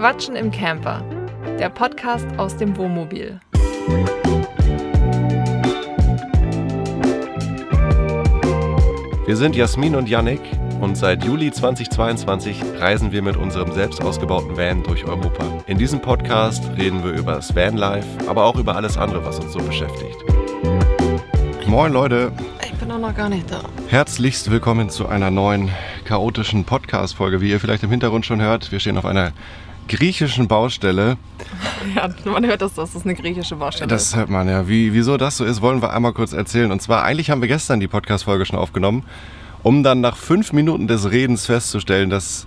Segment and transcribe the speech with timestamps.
[0.00, 1.04] Quatschen im Camper,
[1.58, 3.38] der Podcast aus dem Wohnmobil.
[9.26, 10.40] Wir sind Jasmin und Yannick
[10.80, 15.44] und seit Juli 2022 reisen wir mit unserem selbst ausgebauten Van durch Europa.
[15.66, 19.52] In diesem Podcast reden wir über das Vanlife, aber auch über alles andere, was uns
[19.52, 20.16] so beschäftigt.
[21.66, 22.32] Moin Leute,
[22.62, 23.60] Ich bin auch noch gar nicht da.
[23.88, 25.68] herzlichst willkommen zu einer neuen
[26.06, 27.42] chaotischen Podcast-Folge.
[27.42, 29.32] Wie ihr vielleicht im Hintergrund schon hört, wir stehen auf einer
[29.90, 31.16] griechischen Baustelle.
[31.96, 34.68] Ja, man hört, dass das eine griechische Baustelle Das hört man ja.
[34.68, 36.70] Wie, wieso das so ist, wollen wir einmal kurz erzählen.
[36.70, 39.04] Und zwar, eigentlich haben wir gestern die Podcast-Folge schon aufgenommen,
[39.62, 42.46] um dann nach fünf Minuten des Redens festzustellen, dass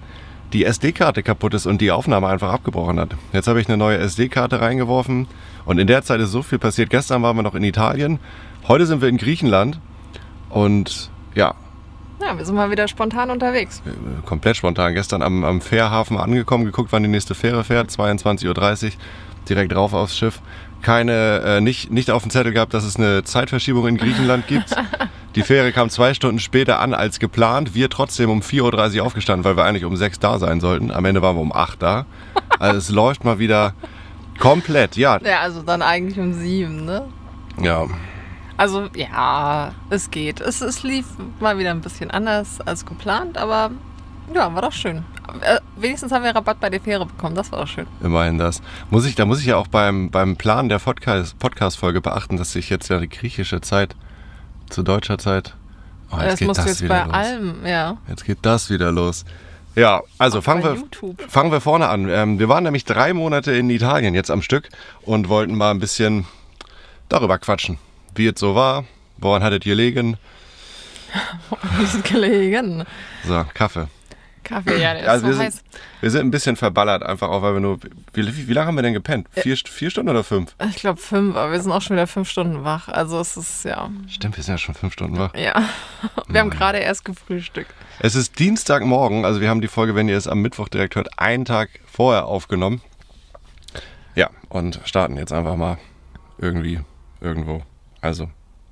[0.53, 3.15] die SD-Karte kaputt ist und die Aufnahme einfach abgebrochen hat.
[3.33, 5.27] Jetzt habe ich eine neue SD-Karte reingeworfen
[5.65, 6.89] und in der Zeit ist so viel passiert.
[6.89, 8.19] Gestern waren wir noch in Italien,
[8.67, 9.79] heute sind wir in Griechenland
[10.49, 11.55] und ja,
[12.25, 13.81] Ja, wir sind mal wieder spontan unterwegs.
[13.85, 14.93] äh, komplett spontan.
[14.93, 18.91] Gestern am, am Fährhafen angekommen, geguckt, wann die nächste Fähre fährt, 22.30 Uhr,
[19.49, 20.39] direkt rauf aufs Schiff.
[20.81, 24.75] Keine, äh, nicht, nicht auf dem Zettel gehabt, dass es eine Zeitverschiebung in Griechenland gibt.
[25.35, 27.73] Die Fähre kam zwei Stunden später an als geplant.
[27.73, 30.91] Wir trotzdem um 4.30 Uhr aufgestanden, weil wir eigentlich um 6 da sein sollten.
[30.91, 32.05] Am Ende waren wir um 8 da.
[32.59, 33.73] Also es läuft mal wieder
[34.39, 34.95] komplett.
[34.95, 37.03] Ja, Ja, also dann eigentlich um sieben, ne?
[37.59, 37.87] ja.
[38.57, 40.39] Also ja, es geht.
[40.41, 41.05] Es, es lief
[41.39, 43.71] mal wieder ein bisschen anders als geplant, aber
[44.33, 45.03] ja, war doch schön.
[45.41, 47.87] Äh, wenigstens haben wir Rabatt bei der Fähre bekommen, das war doch schön.
[48.01, 48.61] Immerhin das.
[48.89, 52.51] Muss ich, da muss ich ja auch beim, beim Plan der Podcast- Podcast-Folge beachten, dass
[52.51, 53.95] sich jetzt ja die griechische Zeit
[54.69, 55.55] zu deutscher Zeit.
[56.11, 57.13] Oh, das musst du jetzt wieder bei los.
[57.13, 57.97] allem, ja.
[58.07, 59.25] Jetzt geht das wieder los.
[59.75, 61.19] Ja, also fangen wir, YouTube.
[61.27, 62.07] fangen wir vorne an.
[62.07, 64.69] Ähm, wir waren nämlich drei Monate in Italien jetzt am Stück
[65.01, 66.25] und wollten mal ein bisschen
[67.09, 67.79] darüber quatschen,
[68.15, 68.85] wie es so war.
[69.17, 70.17] Woran hattet ihr gelegen?
[71.77, 72.85] Wir sind gelegen.
[73.25, 73.87] So, Kaffee.
[74.43, 75.63] Kaffee, ja, der ist Also wir, so sind, heiß.
[76.01, 77.79] wir sind ein bisschen verballert, einfach auch, weil wir nur.
[78.13, 79.27] Wie, wie, wie lange haben wir denn gepennt?
[79.31, 80.53] Vier, vier Stunden oder fünf?
[80.69, 82.89] Ich glaube fünf, aber wir sind auch schon wieder fünf Stunden wach.
[82.89, 85.33] Also es ist, ja, Stimmt, wir sind ja schon fünf Stunden wach.
[85.35, 85.53] ja.
[86.27, 87.71] Wir haben gerade erst gefrühstückt.
[87.99, 91.19] Es ist Dienstagmorgen, also wir haben die Folge, wenn ihr es am Mittwoch direkt hört,
[91.19, 92.81] einen Tag vorher aufgenommen.
[94.15, 95.77] Ja, und starten jetzt einfach mal
[96.39, 96.79] irgendwie
[97.21, 97.61] irgendwo.
[98.03, 98.29] Also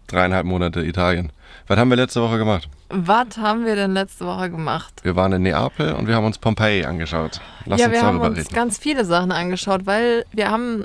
[0.07, 1.31] dreieinhalb Monate Italien.
[1.67, 2.67] Was haben wir letzte Woche gemacht?
[2.89, 4.93] Was haben wir denn letzte Woche gemacht?
[5.03, 7.39] Wir waren in Neapel und wir haben uns Pompeji angeschaut.
[7.65, 8.53] Lass ja, uns wir haben uns reden.
[8.53, 10.83] ganz viele Sachen angeschaut, weil wir haben,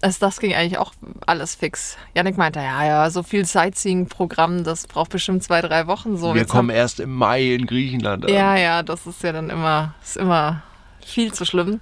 [0.00, 0.92] also das ging eigentlich auch
[1.24, 1.96] alles fix.
[2.14, 6.34] Janik meinte, ja, ja, so viel Sightseeing-Programm, das braucht bestimmt zwei, drei Wochen so.
[6.34, 8.32] wir Jetzt kommen haben- erst im Mai in Griechenland an.
[8.34, 10.62] Ja, ja, das ist ja dann immer, ist immer
[11.06, 11.78] viel zu schlimm.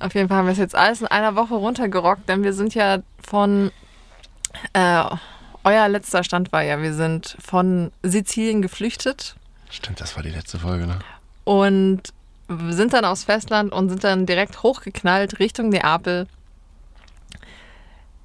[0.00, 2.74] Auf jeden Fall haben wir es jetzt alles in einer Woche runtergerockt, denn wir sind
[2.74, 3.70] ja von,
[4.72, 5.04] äh,
[5.64, 9.36] euer letzter Stand war ja, wir sind von Sizilien geflüchtet
[9.70, 10.98] Stimmt, das war die letzte Folge, ne?
[11.44, 12.00] und
[12.70, 16.26] sind dann aufs Festland und sind dann direkt hochgeknallt Richtung Neapel.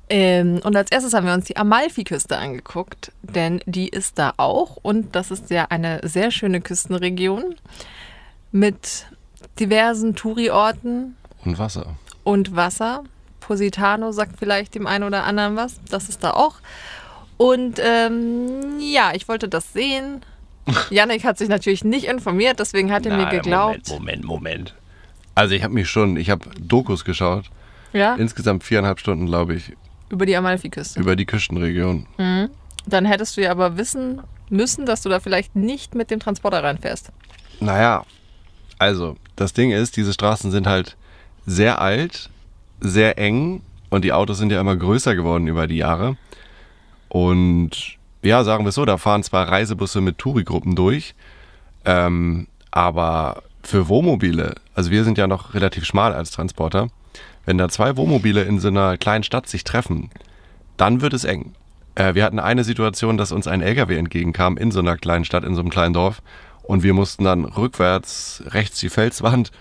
[0.09, 4.77] Ähm, und als erstes haben wir uns die Amalfiküste angeguckt, denn die ist da auch
[4.81, 7.55] und das ist ja eine sehr schöne Küstenregion
[8.51, 9.07] mit
[9.59, 11.95] diversen Touri-Orten Und Wasser.
[12.23, 13.03] und Wasser.
[13.47, 15.79] Positano sagt vielleicht dem einen oder anderen was.
[15.89, 16.55] Das ist da auch.
[17.37, 20.21] Und ähm, ja, ich wollte das sehen.
[20.89, 23.89] Yannick hat sich natürlich nicht informiert, deswegen hat er mir Nein, geglaubt.
[23.89, 24.75] Moment, Moment, Moment.
[25.35, 27.45] Also ich habe mich schon, ich habe Dokus geschaut.
[27.91, 29.73] Ja, Insgesamt viereinhalb Stunden, glaube ich,
[30.09, 30.99] über die Amalfiküste.
[30.99, 32.07] über die Küstenregion.
[32.87, 36.63] Dann hättest du ja aber wissen müssen, dass du da vielleicht nicht mit dem Transporter
[36.63, 37.11] reinfährst.
[37.59, 38.03] Naja,
[38.79, 40.95] also das Ding ist, diese Straßen sind halt
[41.45, 42.29] sehr alt,
[42.83, 46.17] sehr eng und die Autos sind ja immer größer geworden über die Jahre.
[47.09, 51.15] Und ja, sagen wir es so, da fahren zwar Reisebusse mit Tourigruppen durch,
[51.85, 56.89] ähm, aber für Wohnmobile, also wir sind ja noch relativ schmal als Transporter,
[57.45, 60.09] wenn da zwei Wohnmobile in so einer kleinen Stadt sich treffen,
[60.77, 61.53] dann wird es eng.
[61.95, 65.43] Äh, wir hatten eine Situation, dass uns ein LKW entgegenkam in so einer kleinen Stadt,
[65.43, 66.21] in so einem kleinen Dorf.
[66.63, 69.51] Und wir mussten dann rückwärts, rechts die Felswand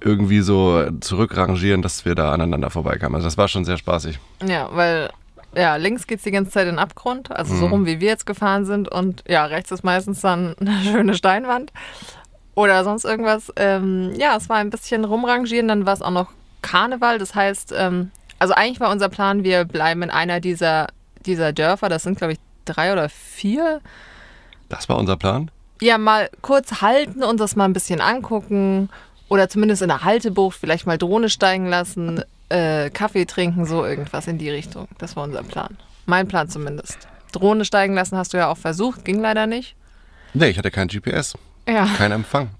[0.00, 3.16] irgendwie so zurückrangieren, dass wir da aneinander vorbeikamen.
[3.16, 4.18] Also das war schon sehr spaßig.
[4.46, 5.10] Ja, weil
[5.56, 8.08] ja, links geht es die ganze Zeit in den Abgrund, also so rum wie wir
[8.08, 8.88] jetzt gefahren sind.
[8.88, 11.72] Und ja, rechts ist meistens dann eine schöne Steinwand
[12.54, 13.52] oder sonst irgendwas.
[13.56, 16.28] Ähm, ja, es war ein bisschen rumrangieren, dann war es auch noch
[16.62, 17.18] Karneval.
[17.18, 20.88] Das heißt, ähm, also eigentlich war unser Plan, wir bleiben in einer dieser,
[21.24, 21.88] dieser Dörfer.
[21.88, 23.80] Das sind, glaube ich, drei oder vier.
[24.68, 25.50] Das war unser Plan.
[25.80, 28.88] Ja, mal kurz halten und das mal ein bisschen angucken.
[29.28, 34.26] Oder zumindest in der Haltebucht vielleicht mal Drohne steigen lassen, äh, Kaffee trinken, so irgendwas
[34.28, 34.86] in die Richtung.
[34.98, 35.76] Das war unser Plan.
[36.06, 37.08] Mein Plan zumindest.
[37.32, 39.74] Drohne steigen lassen hast du ja auch versucht, ging leider nicht.
[40.32, 41.34] Nee, ich hatte kein GPS,
[41.68, 41.86] Ja.
[41.96, 42.50] kein Empfang.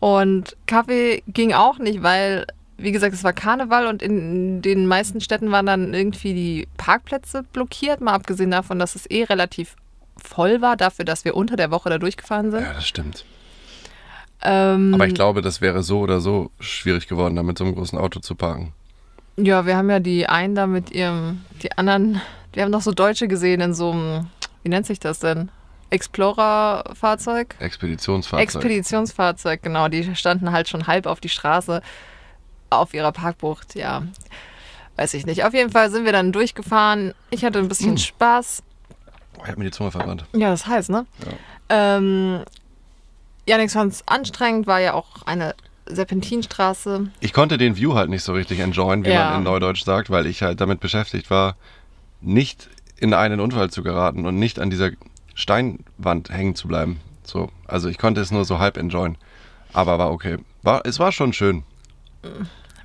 [0.00, 2.46] Und Kaffee ging auch nicht, weil,
[2.78, 7.42] wie gesagt, es war Karneval und in den meisten Städten waren dann irgendwie die Parkplätze
[7.42, 9.76] blockiert, mal abgesehen davon, dass es eh relativ
[10.22, 12.62] voll war, dafür, dass wir unter der Woche da durchgefahren sind.
[12.62, 13.24] Ja, das stimmt.
[14.48, 17.74] Ähm, Aber ich glaube, das wäre so oder so schwierig geworden, da mit so einem
[17.74, 18.72] großen Auto zu parken.
[19.36, 22.20] Ja, wir haben ja die einen da mit ihrem, die anderen,
[22.52, 24.28] wir haben noch so Deutsche gesehen in so einem,
[24.62, 25.50] wie nennt sich das denn?
[25.90, 27.54] Explorer-Fahrzeug?
[27.60, 28.42] Expeditionsfahrzeug.
[28.42, 29.88] Expeditionsfahrzeug, genau.
[29.88, 31.82] Die standen halt schon halb auf die Straße
[32.70, 34.02] auf ihrer Parkbucht, ja.
[34.96, 35.44] Weiß ich nicht.
[35.44, 37.12] Auf jeden Fall sind wir dann durchgefahren.
[37.30, 37.98] Ich hatte ein bisschen Hm.
[37.98, 38.62] Spaß.
[39.38, 40.24] oh, ich habe mir die Zunge verbrannt.
[40.34, 41.04] Ja, das heißt, ne?
[41.70, 41.96] Ja.
[41.98, 42.40] Ähm,
[43.46, 45.54] ja, nichts fand es anstrengend, war ja auch eine
[45.86, 47.08] Serpentinstraße.
[47.20, 49.30] Ich konnte den View halt nicht so richtig enjoyen, wie Ja.
[49.30, 51.56] man in Neudeutsch sagt, weil ich halt damit beschäftigt war,
[52.20, 54.90] nicht in einen Unfall zu geraten und nicht an dieser
[55.34, 57.00] Steinwand hängen zu bleiben.
[57.24, 59.16] So, also ich konnte es nur so halb enjoyen.
[59.72, 60.38] Aber war okay.
[60.62, 61.62] War, es war schon schön.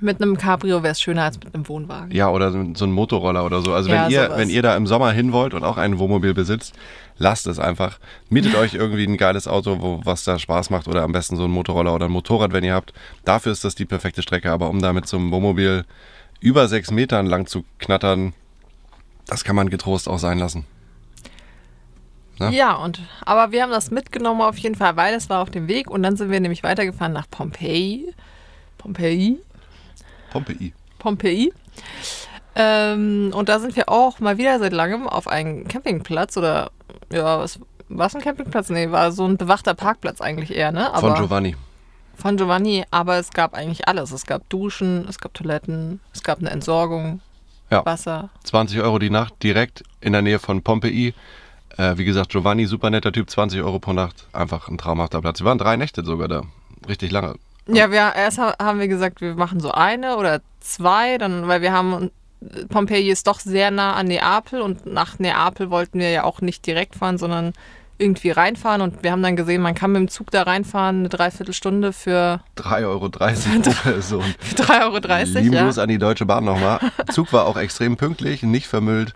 [0.02, 2.10] Mit einem Cabrio wäre es schöner als mit einem Wohnwagen.
[2.10, 3.72] Ja, oder so so ein Motorroller oder so.
[3.72, 4.38] Also Ja, wenn ihr, sowas.
[4.38, 6.74] wenn ihr da im Sommer hin wollt und auch ein Wohnmobil besitzt,
[7.18, 7.98] lasst es einfach.
[8.28, 11.44] Mietet euch irgendwie ein geiles Auto, wo, was da Spaß macht oder am besten so
[11.44, 12.92] ein Motorroller oder ein Motorrad, wenn ihr habt.
[13.24, 14.50] Dafür ist das die perfekte Strecke.
[14.50, 15.84] Aber um da mit so einem Wohnmobil
[16.40, 18.34] über sechs Metern lang zu knattern,
[19.28, 20.66] das kann man getrost auch sein lassen.
[22.40, 22.50] Ja.
[22.50, 25.68] Ja, und aber wir haben das mitgenommen auf jeden Fall, weil es war auf dem
[25.68, 28.12] Weg und dann sind wir nämlich weitergefahren nach Pompeji.
[28.78, 29.38] Pompeji?
[30.32, 30.72] Pompeii.
[30.98, 31.52] Pompeji.
[32.54, 36.70] Ähm, und da sind wir auch mal wieder seit langem auf einem Campingplatz oder
[37.10, 37.58] ja, was
[37.88, 38.68] war es ein Campingplatz?
[38.70, 40.90] Nee, war so ein bewachter Parkplatz eigentlich eher, ne?
[40.98, 41.56] Von Giovanni.
[42.16, 44.12] Von Giovanni, aber es gab eigentlich alles.
[44.12, 47.20] Es gab Duschen, es gab Toiletten, es gab eine Entsorgung,
[47.70, 47.84] Ja.
[47.86, 48.28] Wasser.
[48.44, 51.14] 20 Euro die Nacht, direkt in der Nähe von Pompeii.
[51.78, 54.26] Äh, wie gesagt, Giovanni, super netter Typ, 20 Euro pro Nacht.
[54.34, 55.40] Einfach ein traumhafter Platz.
[55.40, 56.42] Wir waren drei Nächte sogar da.
[56.86, 57.34] Richtig lange.
[57.68, 61.62] Ja, wir, erst ha- haben wir gesagt, wir machen so eine oder zwei, dann, weil
[61.62, 62.10] wir haben,
[62.68, 66.66] Pompeji ist doch sehr nah an Neapel und nach Neapel wollten wir ja auch nicht
[66.66, 67.52] direkt fahren, sondern
[67.98, 71.08] irgendwie reinfahren und wir haben dann gesehen, man kann mit dem Zug da reinfahren, eine
[71.08, 74.22] Dreiviertelstunde für 3,30 Euro pro Person.
[74.56, 75.38] 3,30 Euro.
[75.38, 75.64] Lieben ja.
[75.64, 76.80] Gruß an die Deutsche Bahn nochmal.
[77.12, 79.14] Zug war auch extrem pünktlich, nicht vermüllt.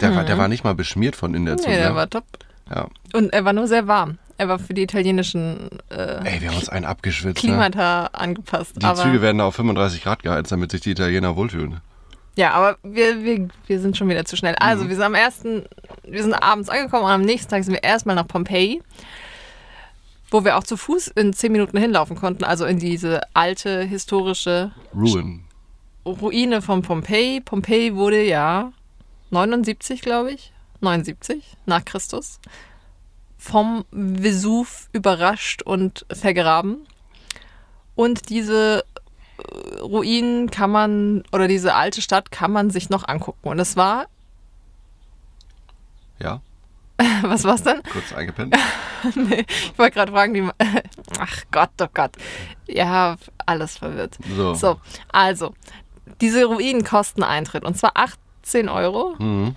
[0.00, 1.66] Der, war, der war nicht mal beschmiert von in der Zug.
[1.66, 1.72] Mhm.
[1.72, 1.96] Nee, der ne?
[1.96, 2.24] war top.
[2.72, 2.86] ja.
[3.12, 4.18] Und er war nur sehr warm.
[4.38, 7.42] War für die italienischen äh, Ey, wir haben uns einen abgeschwitzt.
[7.42, 7.50] Ne?
[7.50, 8.76] Klimata angepasst.
[8.80, 11.80] Die Züge werden da auf 35 Grad geheizt, damit sich die Italiener wohlfühlen.
[12.36, 14.54] Ja, aber wir, wir, wir sind schon wieder zu schnell.
[14.60, 14.88] Also, Mhm.
[14.90, 15.64] wir sind am ersten,
[16.04, 18.80] wir sind abends angekommen und am nächsten Tag sind wir erstmal nach Pompeji,
[20.30, 22.44] wo wir auch zu Fuß in zehn Minuten hinlaufen konnten.
[22.44, 25.42] Also in diese alte historische Ruin.
[26.06, 27.40] Ruine von Pompeji.
[27.40, 28.72] Pompeji wurde ja
[29.30, 32.38] 79, glaube ich, 79 nach Christus
[33.38, 36.86] vom Vesuv überrascht und vergraben.
[37.94, 38.84] Und diese
[39.38, 43.48] äh, Ruinen kann man, oder diese alte Stadt kann man sich noch angucken.
[43.48, 44.06] Und es war,
[46.20, 46.40] Ja,
[47.22, 47.80] was war's denn?
[47.92, 48.54] kurz eingepennt.
[49.04, 50.54] Ich wollte gerade fragen, wie man,
[51.20, 52.16] ach Gott, oh Gott.
[52.66, 53.14] Ja,
[53.46, 54.18] alles verwirrt.
[54.36, 54.54] So.
[54.54, 54.80] So,
[55.12, 55.54] also,
[56.20, 59.14] diese Ruinen kosten Eintritt und zwar 18 Euro.
[59.20, 59.54] Mhm.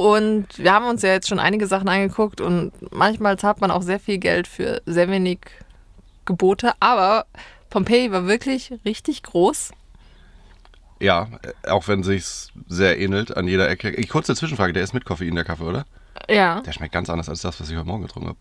[0.00, 3.82] Und wir haben uns ja jetzt schon einige Sachen angeguckt und manchmal zahlt man auch
[3.82, 5.40] sehr viel Geld für sehr wenig
[6.24, 6.72] Gebote.
[6.80, 7.26] Aber
[7.68, 9.72] Pompeji war wirklich richtig groß.
[11.00, 11.28] Ja,
[11.68, 13.90] auch wenn sich's sehr ähnelt an jeder Ecke.
[13.90, 15.84] Ich, kurze Zwischenfrage, der ist mit Koffein, der Kaffee, oder?
[16.30, 18.38] Ja, Der schmeckt ganz anders als das, was ich heute Morgen getrunken habe.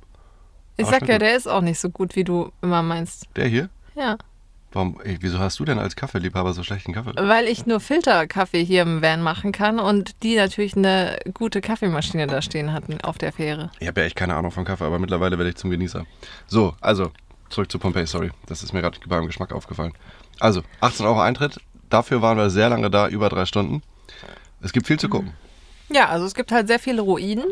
[0.77, 1.23] ich Aber sag ja, gut.
[1.23, 3.25] der ist auch nicht so gut, wie du immer meinst.
[3.35, 3.67] Der hier?
[3.95, 4.17] Ja,
[4.71, 7.13] Warum, ey, wieso hast du denn als Kaffeeliebhaber so schlechten Kaffee?
[7.15, 12.27] weil ich nur Filterkaffee hier im Van machen kann und die natürlich eine gute Kaffeemaschine
[12.27, 13.71] da stehen hatten auf der Fähre.
[13.79, 16.05] Ich habe ja echt keine Ahnung von Kaffee, aber mittlerweile werde ich zum Genießer.
[16.45, 17.11] So, also,
[17.49, 18.29] zurück zu Pompeii, sorry.
[18.45, 19.93] Das ist mir gerade beim Geschmack aufgefallen.
[20.39, 21.59] Also, 18 Euro Eintritt.
[21.89, 23.81] Dafür waren wir sehr lange da, über drei Stunden.
[24.61, 25.33] Es gibt viel zu gucken.
[25.91, 27.45] Ja, also es gibt halt sehr viele Ruinen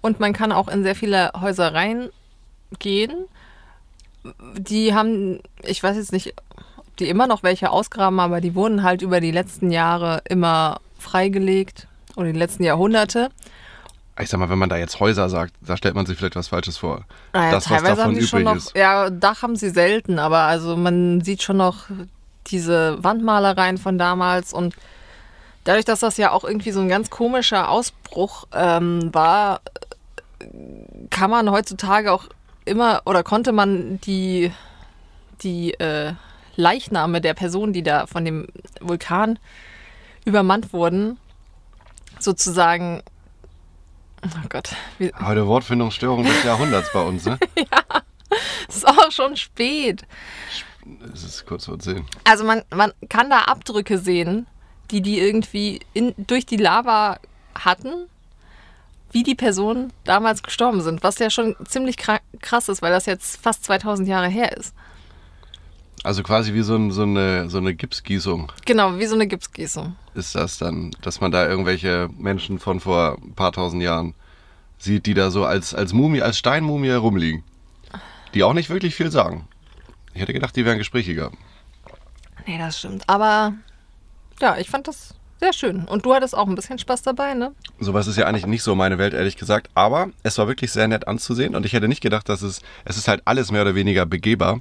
[0.00, 3.26] und man kann auch in sehr viele Häuser reingehen.
[4.56, 6.34] Die haben, ich weiß jetzt nicht,
[6.76, 10.80] ob die immer noch welche ausgraben, aber die wurden halt über die letzten Jahre immer
[10.98, 13.30] freigelegt oder die letzten Jahrhunderte.
[14.20, 16.48] Ich sag mal, wenn man da jetzt Häuser sagt, da stellt man sich vielleicht was
[16.48, 17.04] Falsches vor.
[17.32, 18.76] Naja, das, was teilweise davon haben die schon übrig noch, ist.
[18.76, 21.86] ja, Dach haben sie selten, aber also man sieht schon noch
[22.46, 24.76] diese Wandmalereien von damals und
[25.64, 29.60] dadurch, dass das ja auch irgendwie so ein ganz komischer Ausbruch ähm, war,
[31.10, 32.26] kann man heutzutage auch
[32.64, 34.52] immer oder konnte man die,
[35.42, 36.14] die äh,
[36.56, 38.46] Leichname der Personen, die da von dem
[38.80, 39.38] Vulkan
[40.24, 41.18] übermannt wurden,
[42.18, 43.02] sozusagen,
[44.24, 47.38] oh Gott, wie, Heute Wortfindungsstörung des Jahrhunderts bei uns, ne?
[48.68, 50.06] es ist auch schon spät.
[51.12, 52.04] Es ist kurz vor zehn.
[52.24, 54.46] Also man, man kann da Abdrücke sehen,
[54.90, 57.18] die die irgendwie in, durch die Lava
[57.54, 58.08] hatten,
[59.14, 61.02] wie die Personen damals gestorben sind.
[61.04, 64.74] Was ja schon ziemlich kra- krass ist, weil das jetzt fast 2000 Jahre her ist.
[66.02, 69.96] Also quasi wie so, ein, so, eine, so eine Gipsgießung Genau, wie so eine Gipsgießung.
[70.14, 74.14] ist das dann, dass man da irgendwelche Menschen von vor ein paar tausend Jahren
[74.78, 77.42] sieht, die da so als, als Mumie, als Steinmumie herumliegen.
[78.34, 79.48] Die auch nicht wirklich viel sagen.
[80.12, 81.30] Ich hätte gedacht, die wären gesprächiger.
[82.46, 83.08] Nee, das stimmt.
[83.08, 83.54] Aber
[84.40, 85.84] ja, ich fand das sehr schön.
[85.84, 87.52] Und du hattest auch ein bisschen Spaß dabei, ne?
[87.78, 89.68] Sowas ist ja eigentlich nicht so meine Welt, ehrlich gesagt.
[89.74, 92.96] Aber es war wirklich sehr nett anzusehen und ich hätte nicht gedacht, dass es, es
[92.96, 94.60] ist halt alles mehr oder weniger begehbar.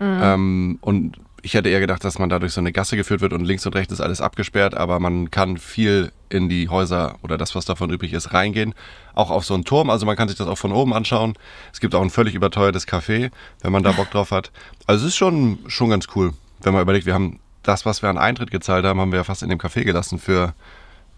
[0.00, 3.32] Ähm, und ich hätte eher gedacht, dass man da durch so eine Gasse geführt wird
[3.32, 7.38] und links und rechts ist alles abgesperrt, aber man kann viel in die Häuser oder
[7.38, 8.74] das, was davon übrig ist, reingehen.
[9.14, 11.34] Auch auf so einen Turm, also man kann sich das auch von oben anschauen.
[11.72, 14.50] Es gibt auch ein völlig überteuertes Café, wenn man da Bock drauf hat.
[14.86, 18.08] Also es ist schon, schon ganz cool, wenn man überlegt, wir haben das, was wir
[18.10, 20.54] an Eintritt gezahlt haben, haben wir ja fast in dem Café gelassen für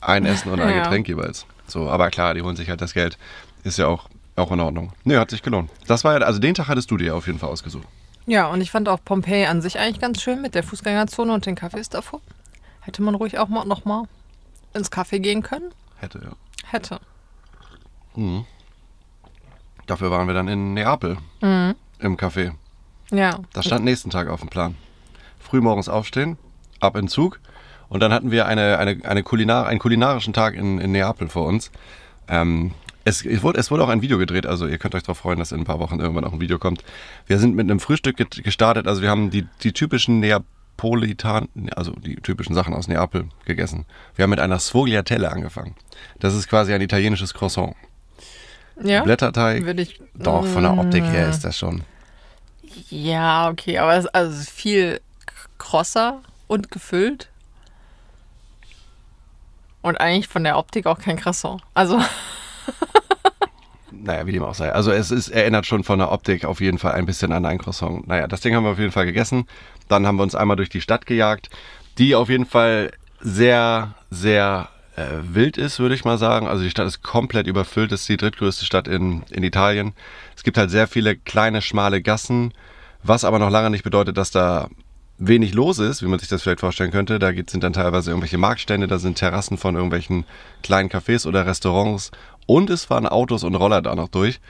[0.01, 0.83] ein Essen und ein Ja.
[0.85, 1.47] Getränk jeweils.
[1.67, 3.17] So, aber klar, die holen sich halt das Geld.
[3.63, 4.93] Ist ja auch, auch in Ordnung.
[5.05, 5.71] Nö, hat sich gelohnt.
[5.87, 7.87] Das war ja, also den Tag hattest du dir auf jeden Fall ausgesucht.
[8.27, 11.47] Ja, und ich fand auch Pompeji an sich eigentlich ganz schön mit der Fußgängerzone und
[11.47, 12.21] den Cafés davor.
[12.81, 14.05] Hätte man ruhig auch mal noch mal
[14.75, 15.71] ins Café gehen können?
[15.97, 16.33] Hätte, ja.
[16.71, 17.01] Hätte.
[19.87, 21.75] Dafür waren wir dann in Neapel Mhm.
[21.99, 22.53] im Café.
[23.11, 23.39] Ja.
[23.53, 24.77] Das stand nächsten Tag auf dem Plan.
[25.55, 26.37] Frühmorgens aufstehen,
[26.81, 27.39] ab in Zug
[27.89, 31.47] und dann hatten wir eine, eine, eine Kulinar, einen kulinarischen Tag in, in Neapel vor
[31.47, 31.71] uns.
[32.27, 32.73] Ähm,
[33.05, 35.39] es, es, wurde, es wurde auch ein Video gedreht, also ihr könnt euch darauf freuen,
[35.39, 36.83] dass in ein paar Wochen irgendwann auch ein Video kommt.
[37.29, 41.47] Wir sind mit einem Frühstück gestartet, also wir haben die, die typischen Neapolitan,
[41.77, 43.85] also die typischen Sachen aus Neapel gegessen.
[44.17, 45.77] Wir haben mit einer Sfogliatelle angefangen.
[46.19, 47.77] Das ist quasi ein italienisches Croissant.
[48.83, 49.05] Ja.
[49.05, 49.65] Blätterteig.
[49.65, 50.01] Würde ich.
[50.15, 51.83] Doch, von der Optik her ist das schon.
[52.91, 55.01] Ja, okay, aber es ist also viel
[55.65, 57.31] krosser und gefüllt.
[59.83, 61.63] Und eigentlich von der Optik auch kein Croissant.
[61.75, 62.01] Also,
[64.05, 64.71] Naja, wie dem auch sei.
[64.73, 67.59] Also es ist, erinnert schon von der Optik auf jeden Fall ein bisschen an ein
[67.59, 68.07] Croissant.
[68.07, 69.47] Naja, das Ding haben wir auf jeden Fall gegessen.
[69.89, 71.49] Dann haben wir uns einmal durch die Stadt gejagt,
[71.97, 76.47] die auf jeden Fall sehr, sehr äh, wild ist, würde ich mal sagen.
[76.47, 77.93] Also die Stadt ist komplett überfüllt.
[77.93, 79.95] Es ist die drittgrößte Stadt in, in Italien.
[80.37, 82.53] Es gibt halt sehr viele kleine, schmale Gassen,
[83.03, 84.69] was aber noch lange nicht bedeutet, dass da
[85.19, 87.19] wenig los ist, wie man sich das vielleicht vorstellen könnte.
[87.19, 90.25] Da gibt- sind dann teilweise irgendwelche Marktstände, da sind Terrassen von irgendwelchen
[90.63, 92.11] kleinen Cafés oder Restaurants
[92.47, 94.41] und es fahren Autos und Roller da noch durch.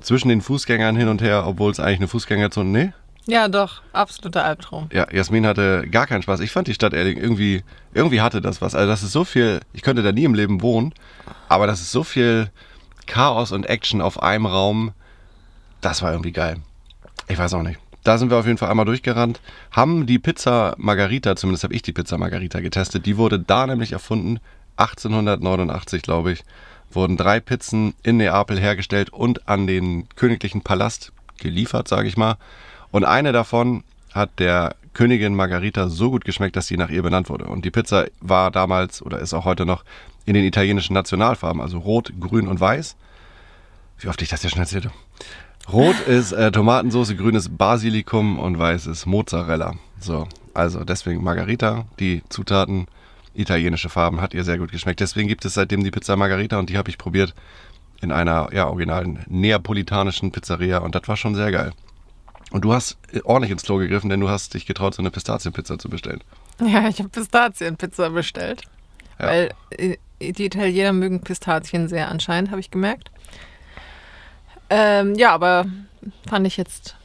[0.00, 2.92] Zwischen den Fußgängern hin und her, obwohl es eigentlich eine Fußgängerzone, nee,
[3.26, 4.88] ja, doch, absoluter Albtraum.
[4.92, 6.40] ja, Jasmin hatte gar keinen Spaß.
[6.40, 7.62] Ich fand die Stadt ehrlich irgendwie,
[7.94, 8.74] irgendwie hatte das was.
[8.74, 10.92] Also das ist so viel, ich könnte da nie im Leben wohnen,
[11.48, 12.50] aber das ist so viel
[13.06, 14.90] Chaos und Action auf einem Raum.
[15.80, 16.56] Das war irgendwie geil.
[17.28, 17.78] Ich weiß auch nicht.
[18.04, 19.40] Da sind wir auf jeden Fall einmal durchgerannt,
[19.70, 23.06] haben die Pizza Margarita, zumindest habe ich die Pizza Margarita getestet.
[23.06, 24.40] Die wurde da nämlich erfunden,
[24.76, 26.44] 1889 glaube ich,
[26.90, 32.36] wurden drei Pizzen in Neapel hergestellt und an den königlichen Palast geliefert, sage ich mal.
[32.90, 37.30] Und eine davon hat der Königin Margarita so gut geschmeckt, dass sie nach ihr benannt
[37.30, 37.46] wurde.
[37.46, 39.84] Und die Pizza war damals oder ist auch heute noch
[40.26, 42.96] in den italienischen Nationalfarben, also rot, grün und weiß.
[43.98, 44.90] Wie oft ich das ja schon erzählte.
[45.70, 49.74] Rot ist äh, Tomatensauce, grün ist Basilikum und weiß ist Mozzarella.
[50.00, 52.86] So, also deswegen Margarita, die Zutaten,
[53.34, 55.00] italienische Farben, hat ihr sehr gut geschmeckt.
[55.00, 57.34] Deswegen gibt es seitdem die Pizza Margarita und die habe ich probiert
[58.00, 61.72] in einer ja, originalen neapolitanischen Pizzeria und das war schon sehr geil.
[62.50, 65.10] Und du hast äh, ordentlich ins Klo gegriffen, denn du hast dich getraut, so eine
[65.10, 66.22] Pistazienpizza zu bestellen.
[66.60, 68.62] Ja, ich habe Pistazienpizza bestellt.
[69.18, 69.26] Ja.
[69.26, 73.11] Weil äh, die Italiener mögen Pistazien sehr anscheinend, habe ich gemerkt.
[74.74, 75.66] Ähm, ja, aber
[76.28, 76.96] fand ich jetzt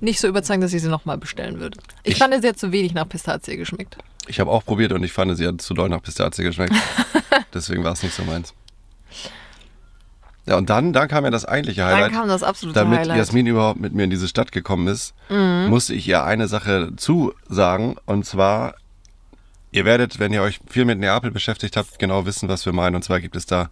[0.00, 1.78] nicht so überzeugend, dass ich sie nochmal bestellen würde.
[2.02, 3.96] Ich, Ich- fand, sie hat zu wenig nach Pistazie geschmeckt.
[4.26, 6.74] Ich habe auch probiert und ich fand, sie hat zu doll nach Pistazie geschmeckt.
[7.54, 8.52] Deswegen war es nicht so meins.
[10.46, 12.12] Ja, und dann, dann kam ja das eigentliche Dann Highlight.
[12.12, 13.16] kam das absolute Damit Highlight.
[13.16, 15.68] Jasmin überhaupt mit mir in diese Stadt gekommen ist, Mhm.
[15.70, 17.96] musste ich ihr eine Sache zusagen.
[18.04, 18.74] Und zwar,
[19.72, 22.94] ihr werdet, wenn ihr euch viel mit Neapel beschäftigt habt, genau wissen, was wir meinen.
[22.96, 23.70] Und zwar gibt es da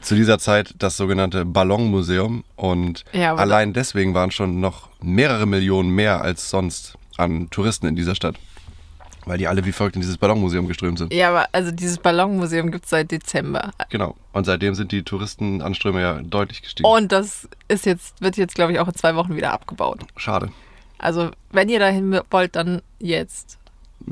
[0.00, 2.44] zu dieser Zeit das sogenannte Ballonmuseum.
[2.56, 7.96] Und Ja, allein deswegen waren schon noch mehrere Millionen mehr als sonst an Touristen in
[7.96, 8.36] dieser Stadt.
[9.26, 11.12] Weil die alle wie folgt in dieses Ballonmuseum geströmt sind.
[11.12, 13.70] Ja, aber also dieses Ballonmuseum gibt es seit Dezember.
[13.88, 14.16] Genau.
[14.32, 16.86] Und seitdem sind die Touristenanströme ja deutlich gestiegen.
[16.86, 20.00] Und das ist jetzt, wird jetzt, glaube ich, auch in zwei Wochen wieder abgebaut.
[20.16, 20.50] Schade.
[20.98, 23.58] Also, wenn ihr dahin wollt, dann jetzt.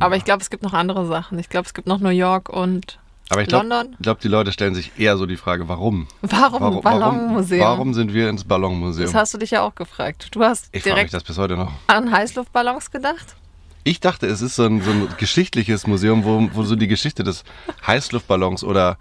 [0.01, 1.39] Aber ich glaube, es gibt noch andere Sachen.
[1.39, 2.99] Ich glaube, es gibt noch New York und
[3.33, 6.07] Aber ich glaube, glaub, die Leute stellen sich eher so die Frage, warum?
[6.21, 7.61] Warum, Ballonmuseum?
[7.61, 9.07] Warum, warum sind wir ins Ballonmuseum?
[9.07, 10.29] Das hast du dich ja auch gefragt.
[10.33, 11.73] Du hast ich frage mich direkt das bis heute noch.
[11.87, 13.37] an Heißluftballons gedacht?
[13.85, 17.25] Ich dachte, es ist so ein, so ein geschichtliches Museum, wo, wo so die Geschichte
[17.25, 17.45] des
[17.87, 18.99] Heißluftballons oder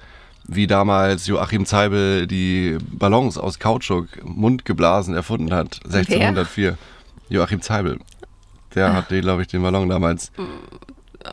[0.47, 6.77] wie damals Joachim Zeibel die Ballons aus Kautschuk mundgeblasen erfunden hat, 1604.
[7.27, 7.99] Joachim Zeibel.
[8.75, 10.31] Der hat, glaube ich, den Ballon damals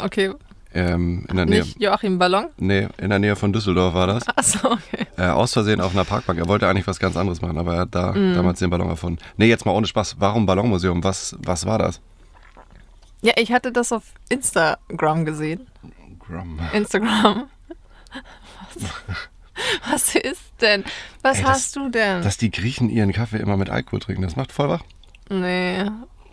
[0.01, 0.33] Okay,
[0.75, 1.61] ähm, in der Nähe.
[1.63, 2.47] nicht Joachim Ballon?
[2.59, 4.27] Nee, in der Nähe von Düsseldorf war das.
[4.37, 5.07] Achso, okay.
[5.17, 6.39] Äh, aus Versehen auf einer Parkbank.
[6.39, 8.35] Er wollte eigentlich was ganz anderes machen, aber er hat da Mhm.
[8.35, 9.19] damals den Ballon erfunden.
[9.37, 10.17] Nee, jetzt mal ohne Spaß.
[10.19, 11.03] Warum Ballonmuseum?
[11.05, 12.01] Was, was war das?
[13.23, 15.67] Ja, ich hatte das auf Instagram gesehen.
[16.21, 16.61] Grum.
[16.73, 17.45] Instagram.
[18.75, 18.93] Was,
[19.91, 20.85] was ist denn?
[21.23, 22.23] Was Ey, das- hast du denn?
[22.23, 24.83] Dass die Griechen ihren Kaffee immer mit Alkohol trinken, das macht voll wach.
[25.31, 25.85] nee,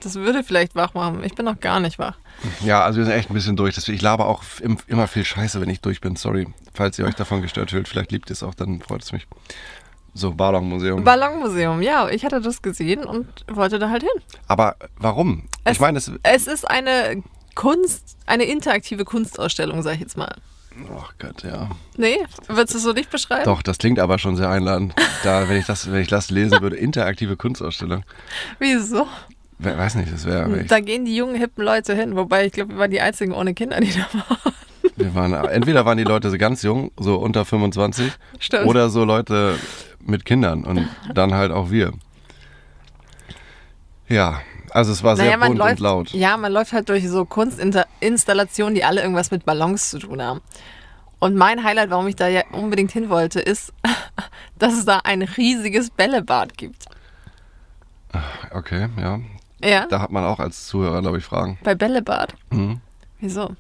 [0.02, 1.24] das würde vielleicht wach machen.
[1.24, 2.18] Ich bin noch gar nicht wach.
[2.64, 3.78] Ja, also wir sind echt ein bisschen durch.
[3.88, 6.16] Ich laber auch im- immer viel Scheiße, wenn ich durch bin.
[6.16, 7.88] Sorry, falls ihr euch davon gestört fühlt.
[7.88, 9.26] Vielleicht liebt ihr es auch, dann freut es mich.
[10.14, 11.04] So, Ballonmuseum.
[11.04, 14.22] Ballonmuseum, ja, ich hatte das gesehen und wollte da halt hin.
[14.48, 15.48] Aber warum?
[15.64, 16.12] Es- ich meine, es.
[16.24, 17.22] Es ist eine
[17.56, 20.36] Kunst, eine interaktive Kunstausstellung, sag ich jetzt mal.
[20.94, 21.70] Oh Gott, ja.
[21.96, 23.46] Nee, würdest du es so nicht beschreiben?
[23.46, 24.94] Doch, das klingt aber schon sehr einladend.
[25.24, 28.04] Da, wenn ich das, wenn ich das lesen würde, interaktive Kunstausstellung.
[28.60, 29.08] Wieso?
[29.60, 30.66] Weiß nicht, das wäre.
[30.66, 32.16] Da gehen die jungen, hippen Leute hin.
[32.16, 34.54] Wobei, ich glaube, wir waren die einzigen ohne Kinder, die da waren.
[34.98, 38.66] Wir waren, entweder waren die Leute so ganz jung, so unter 25, Stimmt.
[38.66, 39.58] oder so Leute
[40.00, 41.92] mit Kindern und dann halt auch wir.
[44.08, 46.10] Ja, also es war sehr Naja, man bunt läuft, und laut.
[46.12, 50.42] Ja, man läuft halt durch so Kunstinstallationen, die alle irgendwas mit Ballons zu tun haben.
[51.20, 53.74] Und mein Highlight, warum ich da ja unbedingt hin wollte, ist,
[54.60, 56.86] dass es da ein riesiges Bällebad gibt.
[58.52, 59.20] Okay, ja.
[59.66, 61.58] Ja, Da hat man auch als Zuhörer, glaube ich, Fragen.
[61.64, 62.34] bei Bällebad.
[62.52, 62.80] Mhm.
[63.20, 63.56] Wieso?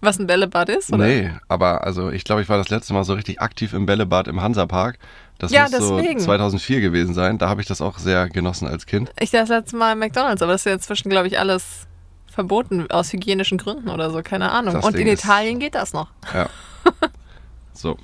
[0.00, 0.92] Was ein Bällebad ist?
[0.92, 1.06] Oder?
[1.06, 4.26] Nee, aber also ich glaube, ich war das letzte Mal so richtig aktiv im Bällebad
[4.26, 4.98] im Hansapark.
[5.38, 6.18] Das Ja, muss so deswegen.
[6.18, 7.38] 2004 gewesen sein.
[7.38, 9.12] Da habe ich das auch sehr genossen als Kind.
[9.20, 11.86] Ich das letzte Mal McDonalds, aber das ist ja inzwischen, glaube ich, alles
[12.26, 14.74] verboten aus hygienischen Gründen oder so, keine Ahnung.
[14.74, 16.08] Das Und Ding in Italien geht das noch.
[16.34, 16.48] Ja.
[17.72, 17.96] so.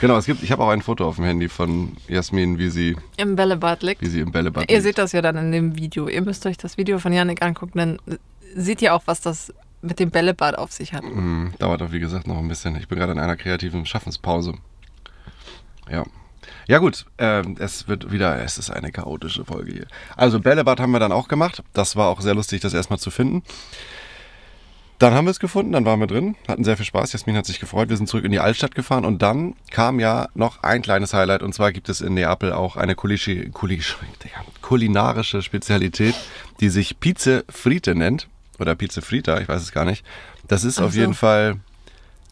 [0.00, 2.96] Genau, es gibt, ich habe auch ein Foto auf dem Handy von Jasmin, wie sie,
[3.16, 4.00] Im Bällebad liegt.
[4.02, 4.82] wie sie im Bällebad Ihr liegt.
[4.84, 6.08] seht das ja dann in dem Video.
[6.08, 7.98] Ihr müsst euch das Video von Yannick angucken, dann
[8.54, 11.04] seht ihr auch, was das mit dem Bällebad auf sich hat.
[11.04, 12.74] Mm, dauert auch, wie gesagt, noch ein bisschen.
[12.76, 14.54] Ich bin gerade in einer kreativen Schaffenspause.
[15.90, 16.04] Ja.
[16.66, 19.86] Ja gut, ähm, es wird wieder, es ist eine chaotische Folge hier.
[20.16, 21.62] Also Bällebad haben wir dann auch gemacht.
[21.72, 23.42] Das war auch sehr lustig, das erstmal zu finden.
[24.98, 27.12] Dann haben wir es gefunden, dann waren wir drin, hatten sehr viel Spaß.
[27.12, 27.88] Jasmin hat sich gefreut.
[27.88, 31.42] Wir sind zurück in die Altstadt gefahren und dann kam ja noch ein kleines Highlight
[31.44, 36.16] und zwar gibt es in Neapel auch eine kulische, kulisch, Digga, kulinarische Spezialität,
[36.60, 38.26] die sich Pizze Frite nennt
[38.58, 40.04] oder Pizze Frita, ich weiß es gar nicht.
[40.48, 40.98] Das ist Ach auf so.
[40.98, 41.60] jeden Fall,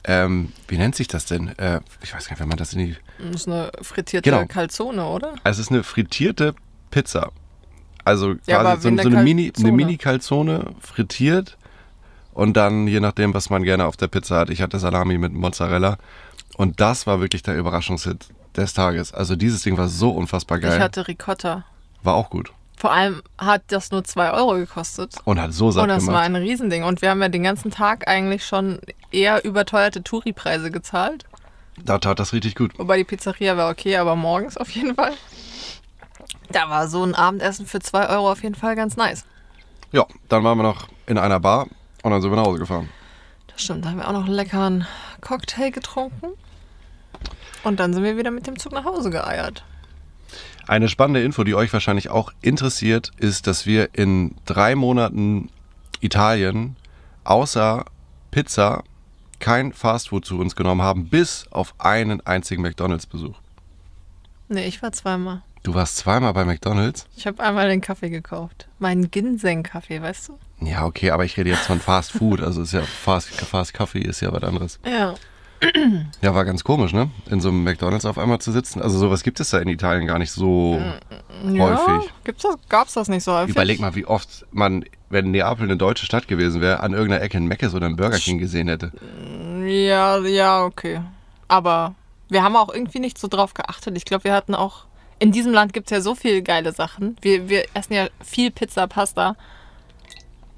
[0.02, 1.56] ähm, wie nennt sich das denn?
[1.58, 2.96] Äh, ich weiß gar nicht, wenn man das in die
[3.30, 4.44] Das ist eine frittierte Genau.
[4.46, 5.34] Calzone, oder?
[5.44, 6.52] also es ist eine frittierte
[6.90, 7.30] Pizza.
[8.04, 9.72] Also Ja, quasi so, wie eine so eine Mini, eine Calzone.
[9.72, 11.56] Mini-Calzone frittiert
[12.36, 14.50] und dann je nachdem, was man gerne auf der Pizza hat.
[14.50, 15.96] Ich hatte Salami mit Mozzarella
[16.56, 19.12] und das war wirklich der Überraschungshit des Tages.
[19.12, 20.80] Also dieses Ding war so unfassbar Ich geil.
[20.80, 21.64] hatte Ricotta.
[22.02, 25.14] War auch gut Vor allem hat das nur 2 Euro gekostet.
[25.24, 26.14] und hat so satt Und das gemacht.
[26.14, 26.84] war ein Riesending.
[26.84, 28.78] Und wir haben ja den ganzen Tag eigentlich schon
[29.10, 31.24] eher überteuerte Touri-Preise gezahlt.
[31.82, 32.78] da tat das richtig gut.
[32.78, 35.12] Wobei die Pizzeria war okay, aber morgens auf jeden Fall.
[36.52, 39.24] Da war so ein Abendessen für 2 Euro auf jeden Fall ganz nice.
[39.92, 41.66] Ja, dann waren wir noch in einer Bar
[42.06, 42.88] und dann sind wir nach Hause gefahren.
[43.48, 44.86] Das stimmt, da haben wir auch noch einen leckeren
[45.22, 46.28] Cocktail getrunken.
[47.64, 49.64] Und dann sind wir wieder mit dem Zug nach Hause geeiert.
[50.68, 55.50] Eine spannende Info, die euch wahrscheinlich auch interessiert, ist, dass wir in drei Monaten
[56.00, 56.76] Italien
[57.24, 57.84] außer
[58.30, 58.84] Pizza
[59.40, 63.34] kein Fastfood zu uns genommen haben, bis auf einen einzigen McDonalds-Besuch.
[64.48, 65.42] Nee, ich war zweimal.
[65.64, 67.08] Du warst zweimal bei McDonalds?
[67.16, 68.68] Ich habe einmal den Kaffee gekauft.
[68.78, 70.38] Meinen Ginseng-Kaffee, weißt du?
[70.60, 72.40] Ja, okay, aber ich rede jetzt von Fast Food.
[72.40, 74.78] Also ist ja Fast, Fast Kaffee ist ja was anderes.
[74.84, 75.14] Ja.
[76.20, 77.10] Ja, war ganz komisch, ne?
[77.30, 78.82] In so einem McDonalds auf einmal zu sitzen.
[78.82, 80.80] Also sowas gibt es da in Italien gar nicht so
[81.50, 82.10] ja häufig.
[82.24, 83.54] Gibt's das, gab's das nicht so häufig?
[83.54, 87.38] Überleg mal, wie oft man, wenn Neapel eine deutsche Stadt gewesen wäre, an irgendeiner Ecke
[87.38, 88.92] ein Mc's oder ein Burger King gesehen hätte.
[89.66, 91.00] Ja, ja, okay.
[91.48, 91.94] Aber
[92.28, 93.96] wir haben auch irgendwie nicht so drauf geachtet.
[93.96, 94.84] Ich glaube, wir hatten auch.
[95.18, 97.16] In diesem Land gibt es ja so viele geile Sachen.
[97.22, 99.36] Wir, wir essen ja viel Pizza, Pasta.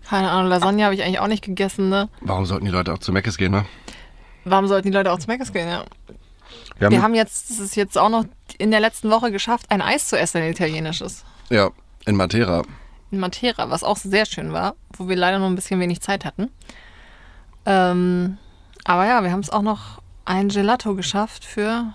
[0.08, 2.08] Keine Ahnung, Lasagne habe ich eigentlich auch nicht gegessen, ne?
[2.20, 3.66] Warum sollten die Leute auch zu Mc's gehen, ne?
[4.44, 5.84] Warum sollten die Leute auch zu Mc's gehen, ja?
[6.78, 8.24] Wir haben, Wir haben jetzt, es ist jetzt auch noch
[8.56, 11.24] in der letzten Woche geschafft, ein Eis zu essen, ein italienisches.
[11.50, 11.70] ja,
[12.06, 12.62] in Matera.
[13.10, 16.24] In Matera, was auch sehr schön war, wo wir leider nur ein bisschen wenig Zeit
[16.24, 16.50] hatten.
[17.66, 18.38] Ähm,
[18.84, 21.92] aber ja, wir haben es auch noch ein Gelato geschafft für,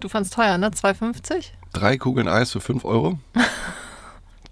[0.00, 0.68] du fandst teuer, ne?
[0.68, 1.46] 2,50?
[1.72, 3.18] Drei Kugeln Eis für 5 Euro.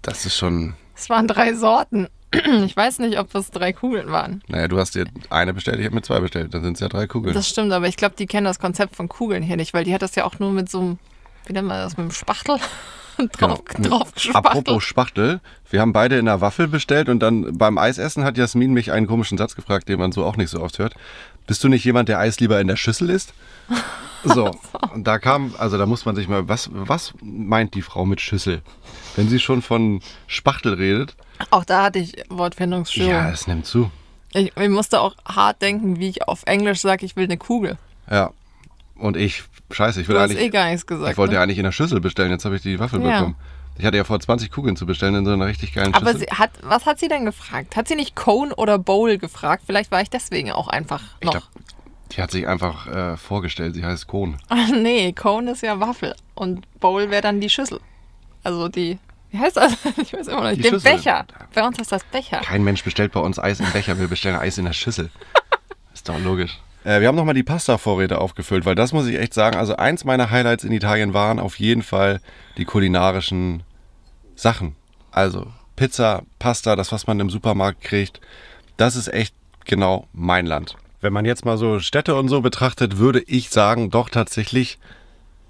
[0.01, 0.75] Das ist schon.
[0.95, 2.07] Es waren drei Sorten.
[2.65, 4.41] Ich weiß nicht, ob es drei Kugeln waren.
[4.47, 6.53] Naja, du hast dir eine bestellt, ich habe mir zwei bestellt.
[6.53, 7.33] Dann sind es ja drei Kugeln.
[7.33, 9.93] Das stimmt, aber ich glaube, die kennen das Konzept von Kugeln hier nicht, weil die
[9.93, 10.99] hat das ja auch nur mit so einem,
[11.45, 12.57] wie nennt man das, mit einem Spachtel
[13.31, 13.89] drauf, Genau.
[13.89, 14.45] drauf gespachtelt.
[14.45, 18.73] Apropos Spachtel, wir haben beide in der Waffel bestellt und dann beim Eisessen hat Jasmin
[18.73, 20.93] mich einen komischen Satz gefragt, den man so auch nicht so oft hört.
[21.47, 23.33] Bist du nicht jemand, der Eis lieber in der Schüssel isst?
[24.23, 24.51] So,
[24.93, 28.19] und da kam, also da muss man sich mal, was, was meint die Frau mit
[28.21, 28.61] Schüssel?
[29.15, 31.15] Wenn sie schon von Spachtel redet,
[31.51, 33.11] Auch da hatte ich Wortfindungsstörung.
[33.11, 33.91] ja, es nimmt zu.
[34.33, 37.77] Ich, ich musste auch hart denken, wie ich auf Englisch sage, ich will eine Kugel.
[38.09, 38.31] Ja.
[38.95, 41.11] Und ich, scheiße, ich will Du hast eigentlich, eh gar nichts gesagt.
[41.11, 41.43] ich wollte ja ne?
[41.43, 43.19] eigentlich in der Schüssel bestellen, jetzt habe ich die Waffel Ja.
[43.19, 43.35] bekommen.
[43.79, 46.27] Ich hatte ja vor, 20 Kugeln zu bestellen in so einer richtig geilen Aber Schüssel.
[46.31, 47.75] hat, was hat sie denn gefragt?
[47.75, 49.63] Hat sie nicht Cone oder Bowl gefragt?
[49.67, 51.33] Vielleicht war ich deswegen auch einfach ich noch.
[51.33, 51.43] glaub,
[52.11, 54.37] die hat sich einfach äh, vorgestellt, sie heißt Kohn.
[54.49, 57.79] Ach nee, Cone ist ja Waffel und Bowl wäre dann die Schüssel.
[58.43, 58.97] Also die,
[59.31, 59.73] wie heißt das?
[60.01, 60.59] Ich weiß immer noch nicht.
[60.59, 60.95] Die Den Schüssel.
[60.95, 61.25] Becher.
[61.53, 62.39] Bei uns heißt das Becher.
[62.41, 65.09] Kein Mensch bestellt bei uns Eis im Becher, wir bestellen Eis in der Schüssel.
[65.93, 66.59] Ist doch logisch.
[66.83, 69.57] Äh, wir haben nochmal die Pasta-Vorräte aufgefüllt, weil das muss ich echt sagen.
[69.57, 72.21] Also eins meiner Highlights in Italien waren auf jeden Fall
[72.57, 73.63] die kulinarischen
[74.35, 74.75] Sachen.
[75.11, 78.21] Also Pizza, Pasta, das, was man im Supermarkt kriegt.
[78.77, 79.33] Das ist echt
[79.65, 80.77] genau mein Land.
[81.01, 84.79] Wenn man jetzt mal so Städte und so betrachtet, würde ich sagen, doch tatsächlich,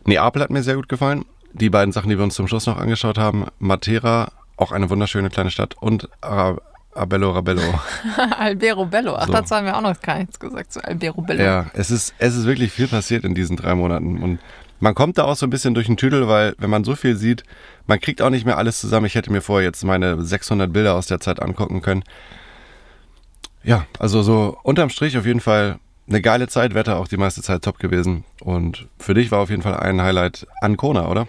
[0.06, 1.26] Neapel hat mir sehr gut gefallen.
[1.54, 5.30] Die beiden Sachen, die wir uns zum Schluss noch angeschaut haben, Matera, auch eine wunderschöne
[5.30, 7.62] kleine Stadt und Abello Rabello.
[8.38, 9.16] Albero Bello.
[9.16, 9.34] Ach, So.
[9.34, 11.44] dazu haben wir auch noch gar nichts gesagt zu Albero Bello.
[11.44, 14.22] Ja, es ist, es ist wirklich viel passiert in diesen drei Monaten.
[14.22, 14.40] Und
[14.80, 17.16] man kommt da auch so ein bisschen durch den Tüdel, weil wenn man so viel
[17.16, 17.44] sieht,
[17.86, 19.06] man kriegt auch nicht mehr alles zusammen.
[19.06, 22.04] Ich hätte mir vorher jetzt meine 600 Bilder aus der Zeit angucken können.
[23.68, 25.78] Ja, also so unterm Strich auf jeden Fall
[26.08, 28.24] eine geile Zeit, Wetter auch die meiste Zeit top gewesen.
[28.40, 31.28] Und für dich war auf jeden Fall ein Highlight Ancona, oder?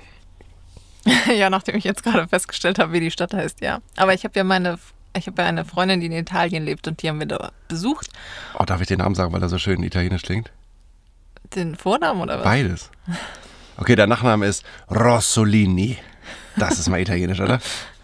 [1.36, 3.80] ja, nachdem ich jetzt gerade festgestellt habe, wie die Stadt heißt, ja.
[3.96, 4.78] Aber ich habe ja meine,
[5.16, 8.08] ich habe ja eine Freundin, die in Italien lebt und die haben wir da besucht.
[8.56, 10.52] Oh, darf ich den Namen sagen, weil er so schön italienisch klingt?
[11.56, 12.44] Den Vornamen oder was?
[12.44, 12.90] Beides.
[13.78, 15.98] Okay, der Nachname ist Rossolini.
[16.56, 17.58] Das ist mal italienisch, oder?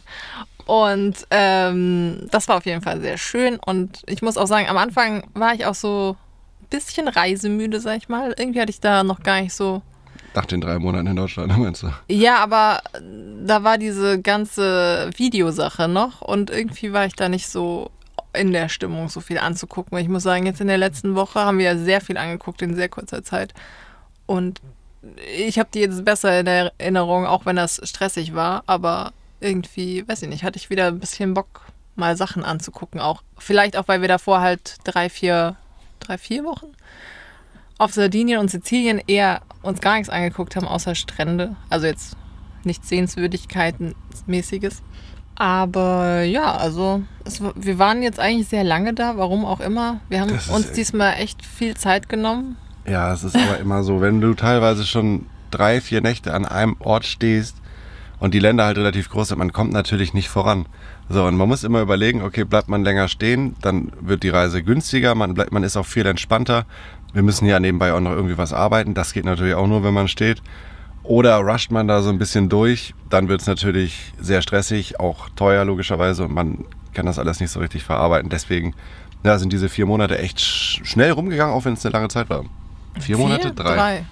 [0.67, 3.57] Und ähm, das war auf jeden Fall sehr schön.
[3.57, 6.17] Und ich muss auch sagen, am Anfang war ich auch so
[6.63, 8.35] ein bisschen reisemüde, sag ich mal.
[8.39, 9.83] Irgendwie hatte ich da noch gar nicht so.
[10.35, 11.91] Nach den drei Monaten in Deutschland, meinst du?
[12.09, 12.81] Ja, aber
[13.45, 17.91] da war diese ganze Videosache noch und irgendwie war ich da nicht so
[18.33, 19.97] in der Stimmung, so viel anzugucken.
[19.99, 22.75] Ich muss sagen, jetzt in der letzten Woche haben wir ja sehr viel angeguckt in
[22.75, 23.55] sehr kurzer Zeit.
[24.27, 24.61] Und
[25.37, 28.65] ich habe die jetzt besser in Erinnerung, auch wenn das stressig war.
[28.67, 29.13] Aber
[29.45, 33.01] irgendwie, weiß ich nicht, hatte ich wieder ein bisschen Bock, mal Sachen anzugucken.
[33.01, 35.57] Auch vielleicht auch, weil wir davor halt drei, vier,
[36.01, 36.67] drei, vier Wochen
[37.79, 41.57] auf Sardinien und Sizilien eher uns gar nichts angeguckt haben, außer Strände.
[41.71, 42.17] Also jetzt
[42.65, 43.95] nichts Sehenswürdigkeiten
[44.27, 44.83] mäßiges.
[45.37, 50.01] Aber ja, also es, wir waren jetzt eigentlich sehr lange da, warum auch immer.
[50.09, 52.57] Wir haben uns echt- diesmal echt viel Zeit genommen.
[52.87, 56.77] Ja, es ist aber immer so, wenn du teilweise schon drei, vier Nächte an einem
[56.81, 57.57] Ort stehst
[58.19, 60.67] und die Länder halt relativ groß sind, man kommt natürlich nicht voran.
[61.09, 64.63] So, und man muss immer überlegen, okay, bleibt man länger stehen, dann wird die Reise
[64.63, 66.65] günstiger, man, bleibt, man ist auch viel entspannter.
[67.13, 69.95] Wir müssen ja nebenbei auch noch irgendwie was arbeiten, das geht natürlich auch nur, wenn
[69.95, 70.43] man steht.
[71.03, 75.29] Oder rusht man da so ein bisschen durch, dann wird es natürlich sehr stressig, auch
[75.37, 78.31] teuer logischerweise und man kann das alles nicht so richtig verarbeiten.
[78.31, 78.75] Deswegen
[79.23, 82.31] ja, sind diese vier Monate echt sch schnell rumgegangen, auch wenn es eine lange Zeit
[82.31, 82.45] war.
[83.01, 83.53] Vier Monate?
[83.53, 83.75] Drei.
[83.75, 84.05] Drei.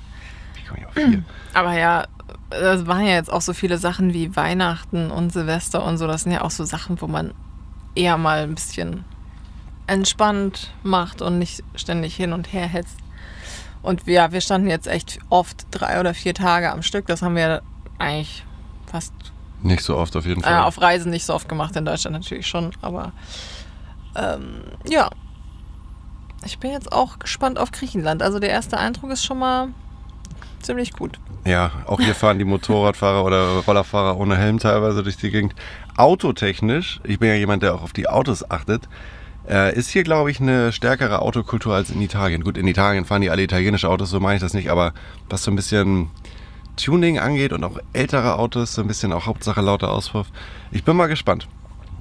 [0.55, 1.23] Wie komme ich auf vier?
[1.55, 2.05] Aber ja,
[2.61, 6.07] das waren ja jetzt auch so viele Sachen wie Weihnachten und Silvester und so.
[6.07, 7.33] Das sind ja auch so Sachen, wo man
[7.95, 9.05] eher mal ein bisschen
[9.87, 12.97] entspannt macht und nicht ständig hin und her hetzt.
[13.83, 17.07] Und wir, wir standen jetzt echt oft drei oder vier Tage am Stück.
[17.07, 17.63] Das haben wir
[17.99, 18.45] eigentlich
[18.87, 19.13] fast
[19.63, 20.63] Nicht so oft auf jeden äh, Fall.
[20.63, 22.71] auf Reisen nicht so oft gemacht, in Deutschland natürlich schon.
[22.81, 23.13] Aber
[24.15, 25.11] ähm, ja,
[26.45, 28.23] ich bin jetzt auch gespannt auf Griechenland.
[28.23, 29.69] Also der erste Eindruck ist schon mal
[30.61, 31.19] ziemlich gut.
[31.45, 35.55] Ja, auch hier fahren die Motorradfahrer oder Rollerfahrer ohne Helm teilweise durch die Gegend.
[35.97, 38.89] Autotechnisch, ich bin ja jemand, der auch auf die Autos achtet,
[39.49, 42.45] äh, ist hier, glaube ich, eine stärkere Autokultur als in Italien.
[42.45, 44.93] Gut, in Italien fahren die alle italienische Autos, so meine ich das nicht, aber
[45.29, 46.11] was so ein bisschen
[46.77, 50.29] Tuning angeht und auch ältere Autos, so ein bisschen auch Hauptsache lauter Auspuff.
[50.71, 51.49] Ich bin mal gespannt.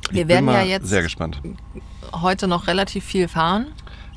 [0.09, 1.41] Ich Wir bin werden ja jetzt- sehr gespannt.
[2.13, 3.67] Heute noch relativ viel fahren.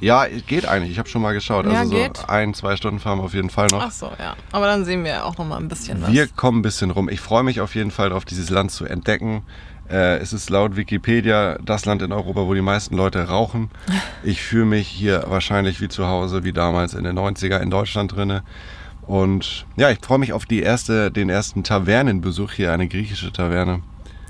[0.05, 0.91] Ja, geht eigentlich.
[0.93, 1.65] Ich habe schon mal geschaut.
[1.67, 2.29] Ja, Also so geht.
[2.29, 3.83] ein, zwei Stunden fahren wir auf jeden Fall noch.
[3.83, 4.37] Ach so, ja.
[4.53, 6.13] Aber dann sehen wir auch noch mal ein bisschen was.
[6.13, 7.09] Wir kommen ein bisschen rum.
[7.09, 9.43] Ich freue mich auf jeden Fall darauf, dieses Land zu entdecken.
[9.89, 13.71] Äh, es ist laut Wikipedia das Land in Europa, wo die meisten Leute rauchen.
[14.23, 18.15] Ich fühle mich hier wahrscheinlich wie zu Hause, wie damals in den 90er in Deutschland
[18.17, 18.43] drinne.
[19.07, 23.83] Und ja, ich freue mich auf die erste, den ersten Tavernenbesuch hier, eine griechische Taverne.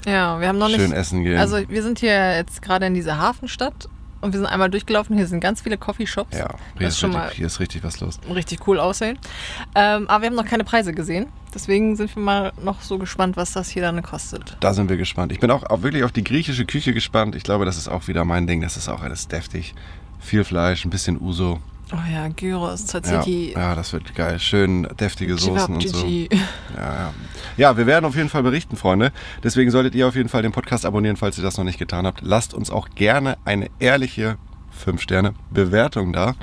[0.07, 0.93] Ja, wir haben noch Schön nicht.
[0.93, 1.39] essen gehen.
[1.39, 3.89] Also wir sind hier jetzt gerade in dieser Hafenstadt
[4.25, 5.17] und wir sind einmal durchgelaufen.
[5.17, 6.37] Hier sind ganz viele Coffeeshops.
[6.37, 8.19] ja, hier ist, schon richtig, mal hier ist richtig was los.
[8.35, 9.19] richtig cool aussehen.
[9.75, 11.27] Ähm, aber wir haben noch keine Preise gesehen.
[11.55, 14.57] Deswegen sind wir mal noch so gespannt, was das hier dann kostet.
[14.61, 15.31] Da sind wir gespannt.
[15.31, 17.37] Ich bin auch, auch wirklich auf die griechische Küche gespannt.
[17.37, 18.63] Ich glaube, das ist auch wieder mein Ding.
[18.63, 19.75] Das ist auch alles deftig.
[20.21, 21.61] Viel Fleisch, ein bisschen Uso.
[21.95, 24.41] Oh ja, Gyros, Ja, Tzatziki, ja, das wird geil.
[24.41, 26.07] Schön deftige Soßen und so.
[26.07, 26.29] Ja,
[26.77, 27.15] ja.
[27.57, 29.13] ja, wir werden auf jeden Fall berichten, Freunde.
[29.45, 32.05] Deswegen solltet ihr auf jeden Fall den Podcast abonnieren, falls ihr das noch nicht getan
[32.07, 32.21] habt.
[32.23, 34.39] Lasst uns auch gerne eine ehrliche
[34.85, 36.35] 5-Sterne-Bewertung da.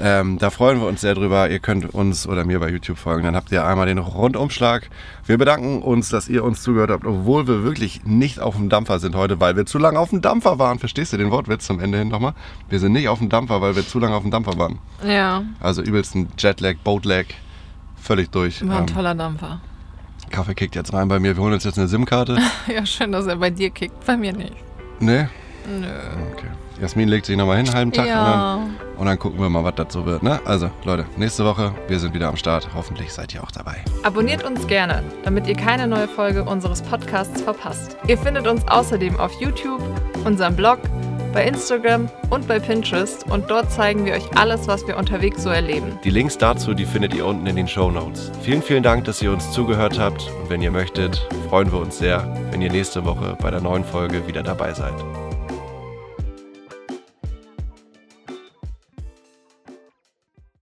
[0.00, 1.50] Ähm, da freuen wir uns sehr drüber.
[1.50, 3.24] Ihr könnt uns oder mir bei YouTube folgen.
[3.24, 4.88] Dann habt ihr einmal den Rundumschlag.
[5.26, 8.98] Wir bedanken uns, dass ihr uns zugehört habt, obwohl wir wirklich nicht auf dem Dampfer
[8.98, 10.78] sind heute, weil wir zu lange auf dem Dampfer waren.
[10.78, 12.34] Verstehst du den Wortwitz zum Ende hin nochmal?
[12.68, 14.78] Wir sind nicht auf dem Dampfer, weil wir zu lange auf dem Dampfer waren.
[15.06, 17.26] Ja, Also übelst ein Jetlag, Boatlag.
[18.00, 18.66] Völlig durch.
[18.66, 19.60] war ein Ähm, toller Dampfer.
[20.30, 21.36] Kaffee kickt jetzt rein bei mir.
[21.36, 22.38] Wir holen uns jetzt eine SIM-Karte.
[22.72, 24.04] Ja, schön, dass er bei dir kickt.
[24.06, 24.52] Bei mir nicht.
[25.00, 25.28] ne?
[25.66, 25.86] Nö.
[26.32, 26.46] Okay.
[26.80, 28.06] Jasmin legt sich nochmal hin, einen halben Tag.
[28.06, 28.54] Ja.
[28.54, 30.22] Und, dann, und dann gucken wir mal, was das so wird.
[30.22, 30.40] Ne?
[30.44, 32.68] Also, Leute, nächste Woche, wir sind wieder am Start.
[32.74, 33.76] Hoffentlich seid ihr auch dabei.
[34.02, 37.96] Abonniert uns gerne, damit ihr keine neue Folge unseres Podcasts verpasst.
[38.06, 39.82] Ihr findet uns außerdem auf YouTube,
[40.24, 40.78] unserem Blog,
[41.32, 45.50] bei Instagram und bei Pinterest und dort zeigen wir euch alles, was wir unterwegs so
[45.50, 45.98] erleben.
[46.02, 48.32] Die Links dazu, die findet ihr unten in den Show Notes.
[48.42, 50.30] Vielen, vielen Dank, dass ihr uns zugehört habt.
[50.40, 53.84] Und wenn ihr möchtet, freuen wir uns sehr, wenn ihr nächste Woche bei der neuen
[53.84, 54.94] Folge wieder dabei seid.